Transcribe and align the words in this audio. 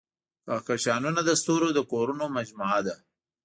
کهکشانونه 0.45 1.21
د 1.25 1.29
ستورو 1.41 1.69
د 1.73 1.79
کورونو 1.91 2.25
مجموعه 2.37 2.79
ده. 2.87 2.95